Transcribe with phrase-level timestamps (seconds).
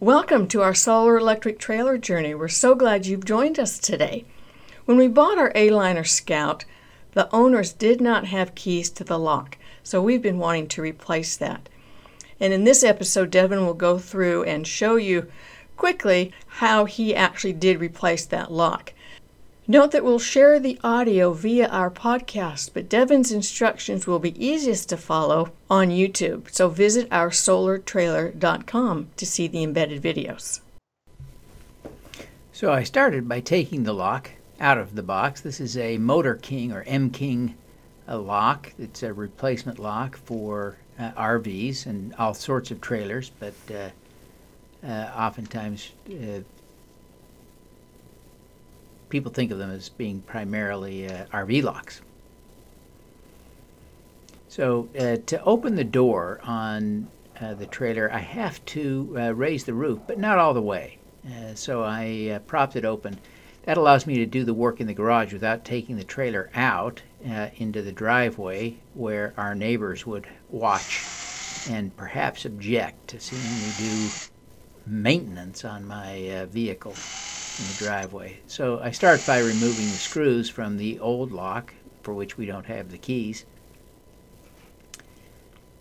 [0.00, 2.34] Welcome to our solar electric trailer journey.
[2.34, 4.26] We're so glad you've joined us today.
[4.84, 6.66] When we bought our Aliner Scout,
[7.14, 11.38] the owners did not have keys to the lock, so we've been wanting to replace
[11.38, 11.70] that.
[12.38, 15.32] And in this episode, Devin will go through and show you
[15.78, 18.92] quickly how he actually did replace that lock.
[19.68, 24.88] Note that we'll share the audio via our podcast, but Devin's instructions will be easiest
[24.90, 26.48] to follow on YouTube.
[26.52, 30.60] So visit our solartrailer.com to see the embedded videos.
[32.52, 35.40] So I started by taking the lock out of the box.
[35.40, 37.54] This is a Motor King or MKing
[38.08, 38.72] uh, lock.
[38.78, 43.90] It's a replacement lock for uh, RVs and all sorts of trailers, but uh,
[44.86, 46.40] uh oftentimes uh,
[49.16, 52.02] people think of them as being primarily uh, RV locks.
[54.46, 57.08] So uh, to open the door on
[57.40, 60.98] uh, the trailer, I have to uh, raise the roof, but not all the way.
[61.26, 63.18] Uh, so I uh, propped it open.
[63.62, 67.00] That allows me to do the work in the garage without taking the trailer out
[67.56, 71.02] into the driveway where our neighbors would watch
[71.70, 74.08] and perhaps object to seeing me do
[74.86, 76.94] maintenance on my vehicle
[77.58, 78.38] in the driveway.
[78.46, 82.66] So I start by removing the screws from the old lock, for which we don't
[82.66, 83.44] have the keys.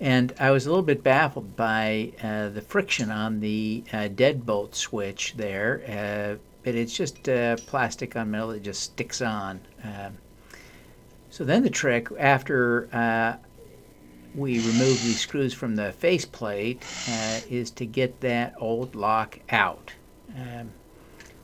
[0.00, 4.74] And I was a little bit baffled by uh, the friction on the uh, deadbolt
[4.74, 5.82] switch there.
[5.88, 9.60] Uh, but it's just uh, plastic on metal that just sticks on.
[9.82, 10.18] Um,
[11.30, 13.36] so then the trick, after uh,
[14.34, 19.92] we remove these screws from the faceplate, uh, is to get that old lock out.
[20.36, 20.72] Um,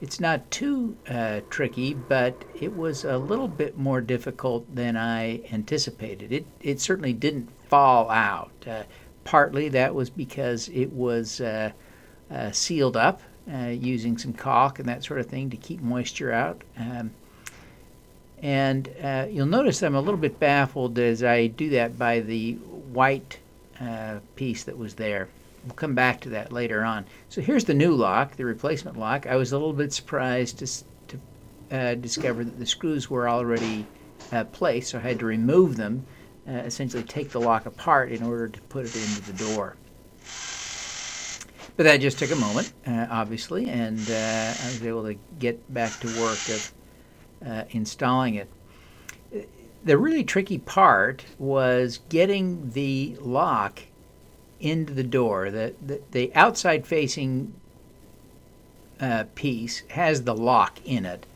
[0.00, 5.40] it's not too uh, tricky, but it was a little bit more difficult than I
[5.52, 6.32] anticipated.
[6.32, 8.52] It it certainly didn't fall out.
[8.66, 8.82] Uh,
[9.24, 11.72] partly that was because it was uh,
[12.30, 13.20] uh sealed up
[13.52, 16.62] uh, using some caulk and that sort of thing to keep moisture out.
[16.78, 17.12] Um,
[18.42, 22.54] and uh, you'll notice I'm a little bit baffled as I do that by the
[22.54, 23.38] white
[24.36, 25.28] piece that was there.
[25.66, 27.06] We'll come back to that later on.
[27.28, 29.26] So here's the new lock, the replacement lock.
[29.26, 33.84] I was a little bit surprised to, to uh, discover that the screws were already
[34.30, 36.06] uh, placed, so I had to remove them,
[36.48, 39.76] uh, essentially take the lock apart in order to put it into the door.
[41.76, 45.74] But that just took a moment, uh, obviously, and uh, I was able to get
[45.74, 46.72] back to work of
[47.44, 48.48] uh, installing it
[49.86, 53.82] the really tricky part was getting the lock
[54.60, 55.50] into the door.
[55.50, 57.52] The, the, the outside facing
[59.00, 61.26] uh, piece has the lock in it.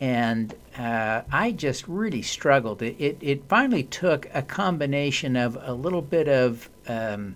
[0.00, 2.82] And uh, I just really struggled.
[2.82, 7.34] It, it, it, finally took a combination of a little bit of um,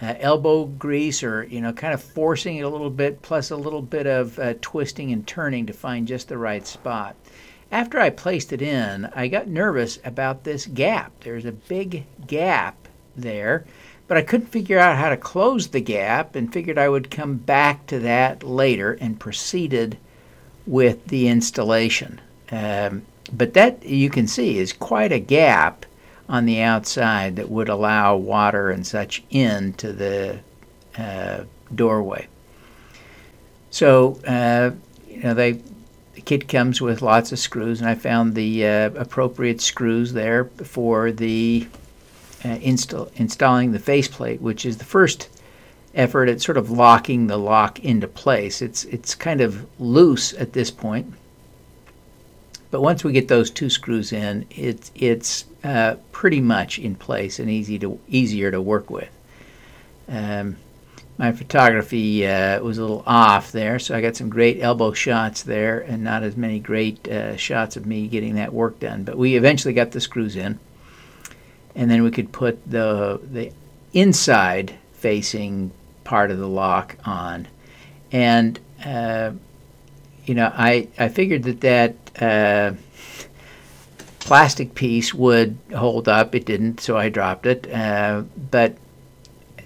[0.00, 3.56] uh, elbow grease or, you know, kind of forcing it a little bit, plus a
[3.56, 7.14] little bit of uh, twisting and turning to find just the right spot.
[7.70, 11.12] After I placed it in, I got nervous about this gap.
[11.20, 12.76] There's a big gap
[13.16, 13.64] there
[14.08, 17.36] but I couldn't figure out how to close the gap and figured I would come
[17.36, 19.96] back to that later and proceeded
[20.66, 22.20] with the installation.
[22.50, 23.02] Um,
[23.32, 25.86] but that you can see is quite a gap
[26.28, 30.40] on the outside that would allow water and such into the
[30.96, 32.26] uh, doorway.
[33.70, 34.72] So uh,
[35.08, 35.60] you know they
[36.14, 40.44] the kit comes with lots of screws, and I found the uh, appropriate screws there
[40.44, 41.66] for the
[42.44, 45.28] uh, install, installing the faceplate, which is the first
[45.94, 48.62] effort at sort of locking the lock into place.
[48.62, 51.12] It's it's kind of loose at this point,
[52.70, 57.38] but once we get those two screws in, it's it's uh, pretty much in place
[57.38, 59.10] and easy to easier to work with.
[60.08, 60.56] Um,
[61.18, 65.42] my photography uh, was a little off there, so I got some great elbow shots
[65.42, 69.04] there, and not as many great uh, shots of me getting that work done.
[69.04, 70.58] But we eventually got the screws in
[71.74, 73.52] and then we could put the the
[73.92, 75.70] inside facing
[76.04, 77.48] part of the lock on,
[78.10, 79.32] and uh,
[80.26, 82.74] you know I I figured that that uh,
[84.20, 86.34] plastic piece would hold up.
[86.34, 87.70] It didn't, so I dropped it.
[87.72, 88.76] Uh, but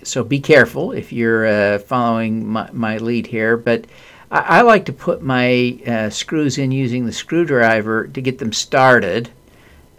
[0.02, 3.56] so be careful if you're uh, following my, my, lead here.
[3.56, 3.86] But
[4.30, 8.52] I, I like to put my uh, screws in using the screwdriver to get them
[8.52, 9.30] started.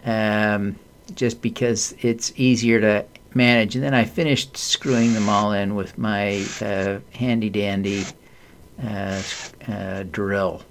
[0.04, 0.76] Um,
[1.14, 3.74] just because it's easier to manage.
[3.74, 8.04] And then I finished screwing them all in with my uh, handy dandy
[8.82, 9.22] uh,
[9.66, 10.62] uh, drill.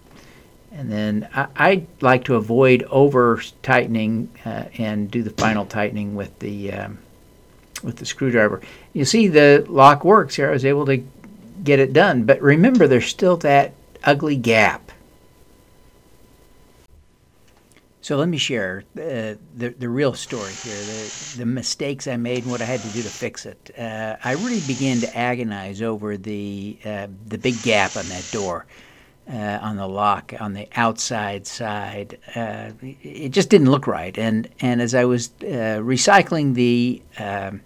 [0.72, 6.16] And then I, I, like to avoid over tightening uh, and do the final tightening
[6.16, 7.00] with the um,
[7.84, 8.62] with the screwdriver.
[8.94, 10.50] You see the lock works here.
[10.50, 11.04] I was able to
[11.64, 12.24] get it done.
[12.24, 13.74] But remember, there's still that
[14.04, 14.92] ugly gap.
[18.08, 22.44] So let me share uh, the the real story here, the the mistakes I made
[22.44, 23.70] and what I had to do to fix it.
[23.78, 28.66] Uh, I really began to agonize over the uh, the big gap on that door,
[29.30, 32.18] uh, on the lock on the outside side.
[32.34, 37.60] Uh, it just didn't look right, and and as I was uh, recycling the um,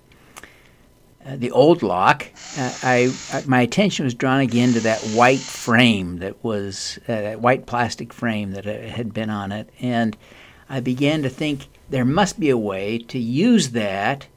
[1.25, 2.27] uh, the old lock,
[2.57, 7.21] uh, I, I, my attention was drawn again to that white frame that was uh,
[7.21, 10.18] that white plastic frame that had been on it, and
[10.69, 14.27] I began to think there must be a way to use that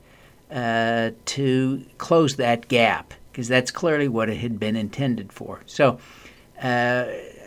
[0.51, 5.61] uh, to close that gap because that's clearly what it had been intended for.
[5.67, 5.99] So.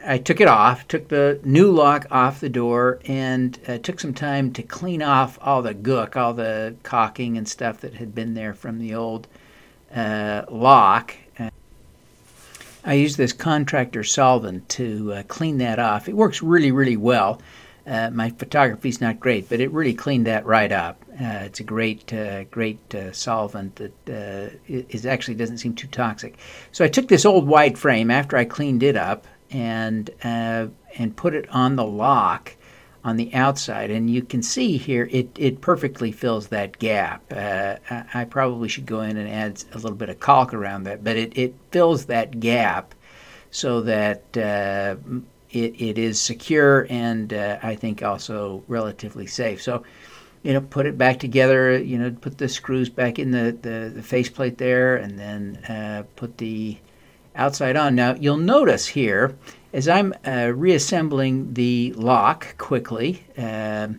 [0.06, 4.14] I took it off, took the new lock off the door, and uh, took some
[4.14, 8.34] time to clean off all the gook, all the caulking and stuff that had been
[8.34, 9.28] there from the old
[9.94, 11.16] uh, lock.
[12.84, 16.08] I used this contractor solvent to uh, clean that off.
[16.08, 17.42] It works really, really well.
[17.86, 21.02] Uh, my photography's not great, but it really cleaned that right up.
[21.12, 22.14] Uh, it's a great,
[22.50, 22.80] great
[23.12, 26.38] solvent that is actually doesn't seem too toxic.
[26.72, 30.68] So I took this old white frame after I cleaned it up and uh,
[30.98, 32.56] and put it on the lock
[33.04, 33.90] on the outside.
[33.90, 37.24] And you can see here it, it perfectly fills that gap.
[37.32, 37.78] Uh,
[38.14, 41.16] I probably should go in and add a little bit of caulk around that but
[41.16, 42.94] it, it fills that gap
[43.50, 44.96] so that uh,
[45.52, 49.62] it, it is secure and uh, I think also relatively safe.
[49.62, 49.84] So
[50.44, 53.92] you know put it back together you know put the screws back in the, the,
[53.96, 56.78] the faceplate there and then uh, put the
[57.38, 57.96] outside on.
[57.96, 59.36] Now you'll notice here
[59.74, 63.90] as I'm uh, reassembling the lock quickly, uh,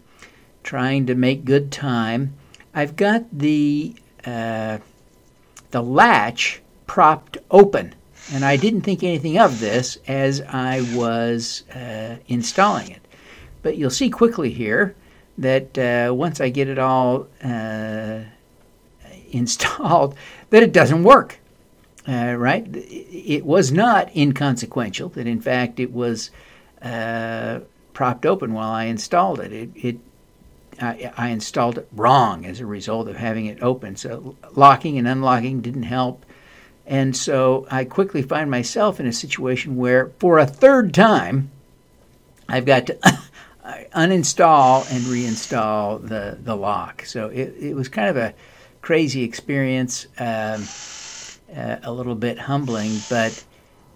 [0.63, 2.35] trying to make good time,
[2.75, 3.95] I've got the
[4.25, 4.79] uh,
[5.71, 7.95] the latch propped open,
[8.33, 13.03] and I didn't think anything of this as I was uh, installing it.
[13.63, 14.95] But you'll see quickly here
[15.37, 18.21] that uh, once I get it all uh,
[19.31, 20.17] installed,
[20.51, 21.39] that it doesn't work
[22.09, 22.67] uh, right?
[22.73, 25.11] It was not inconsequential.
[25.11, 26.31] That in fact it was
[26.81, 27.61] uh,
[27.93, 29.53] propped open while I installed it.
[29.53, 29.99] It, it
[30.81, 33.97] I, I, installed it wrong as a result of having it open.
[33.97, 36.25] So locking and unlocking didn't help.
[36.87, 41.51] And so I quickly find myself in a situation where, for a third time,
[42.49, 42.95] I've got to
[43.95, 47.05] uninstall and reinstall the, the lock.
[47.05, 48.33] So it, it was kind of a
[48.81, 50.07] crazy experience.
[50.19, 50.63] Um,
[51.55, 53.45] uh, a little bit humbling, but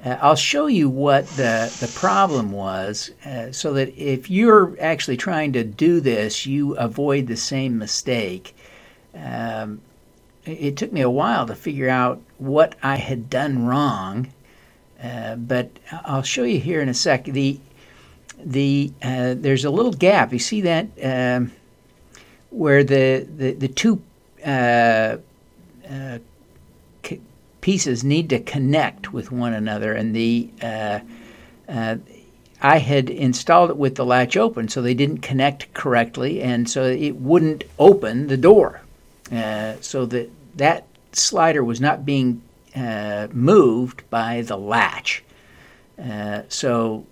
[0.05, 5.17] uh, I'll show you what the, the problem was uh, so that if you're actually
[5.17, 8.57] trying to do this, you avoid the same mistake.
[9.15, 9.81] Um,
[10.45, 14.33] it took me a while to figure out what I had done wrong,
[15.03, 15.71] uh, but
[16.05, 17.25] I'll show you here in a sec.
[17.27, 17.61] The,
[18.45, 20.33] the, uh, there's a little gap.
[20.33, 21.53] You see that um,
[22.51, 24.03] where the, the, the two
[24.45, 25.19] uh,
[27.63, 30.99] pieces need to connect with one another, and the uh,
[31.67, 31.97] uh,
[32.61, 36.85] I had installed it with the latch open, so they didn't connect correctly, and so
[36.85, 38.83] it wouldn't open the door.
[39.33, 42.43] Uh, so that that slider was not being
[42.77, 45.25] uh, moved by the latch.
[46.03, 47.07] Uh, so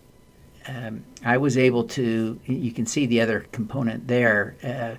[0.69, 2.38] um, I was able to.
[2.45, 4.57] You can see the other component there.
[4.62, 4.97] Uh,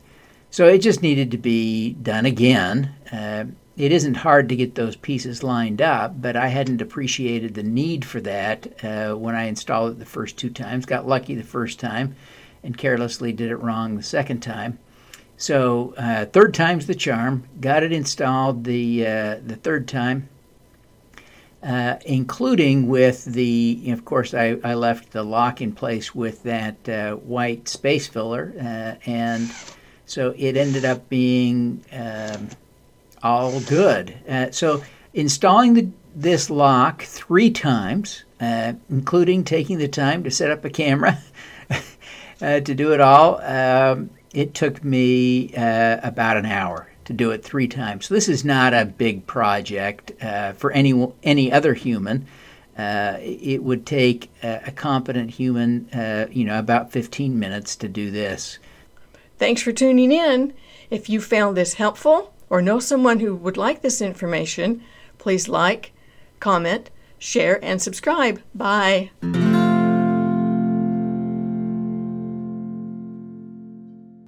[0.49, 2.93] so it just needed to be done again
[3.77, 8.03] it isn't hard to get those pieces lined up, but I hadn't appreciated the need
[8.03, 10.85] for that uh, when I installed it the first two times.
[10.85, 12.15] Got lucky the first time
[12.63, 14.77] and carelessly did it wrong the second time.
[15.37, 17.45] So, uh, third time's the charm.
[17.59, 20.29] Got it installed the, uh, the third time.
[21.63, 26.89] Uh, including with the, of course, I, I left the lock in place with that
[26.89, 29.51] uh, white space filler, uh, and
[30.07, 32.49] so it ended up being um,
[33.23, 34.15] all good.
[34.27, 40.51] Uh, so installing the, this lock three times, uh, including taking the time to set
[40.51, 41.21] up a camera
[42.41, 47.31] uh, to do it all, um, it took me uh, about an hour to do
[47.31, 48.05] it three times.
[48.05, 52.27] So this is not a big project uh, for any any other human.
[52.77, 55.89] Uh, it would take a, a competent human,
[56.31, 58.59] you know, about 15 minutes to do this.
[59.37, 60.53] Thanks for tuning in.
[60.89, 64.83] If you found this helpful, or know someone who would like this information,
[65.17, 65.93] please like,
[66.41, 68.41] comment, share, and subscribe.
[68.53, 69.09] Bye.